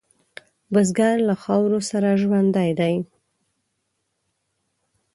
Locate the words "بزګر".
0.71-1.15